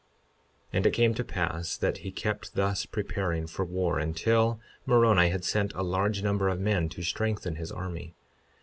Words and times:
52:7 0.01 0.07
And 0.73 0.85
it 0.87 0.93
came 0.93 1.13
to 1.13 1.23
pass 1.23 1.77
that 1.77 1.97
he 1.99 2.11
kept 2.11 2.55
thus 2.55 2.87
preparing 2.87 3.45
for 3.45 3.63
war 3.63 3.99
until 3.99 4.59
Moroni 4.87 5.29
had 5.29 5.45
sent 5.45 5.73
a 5.75 5.83
large 5.83 6.23
number 6.23 6.49
of 6.49 6.59
men 6.59 6.89
to 6.89 7.03
strengthen 7.03 7.57
his 7.57 7.71
army. 7.71 8.15